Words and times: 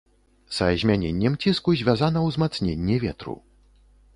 Са 0.59 0.69
змяненнем 0.83 1.35
ціску 1.45 1.75
звязана 1.81 2.25
ўзмацненне 2.29 2.95
ветру. 3.05 3.37